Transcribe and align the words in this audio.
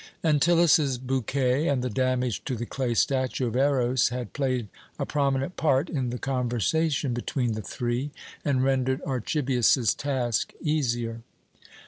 Antyllus's 0.23 0.97
bouquet, 0.97 1.67
and 1.67 1.83
the 1.83 1.89
damage 1.91 2.43
to 2.45 2.55
the 2.55 2.65
clay 2.65 2.95
statue 2.95 3.45
of 3.45 3.55
Eros, 3.55 4.09
had 4.09 4.33
played 4.33 4.67
a 4.97 5.05
prominent 5.05 5.57
part 5.57 5.91
in 5.91 6.09
the 6.09 6.17
conversation 6.17 7.13
between 7.13 7.51
the 7.51 7.61
three, 7.61 8.09
and 8.43 8.63
rendered 8.63 9.03
Archibius's 9.05 9.93
task 9.93 10.53
easier. 10.59 11.21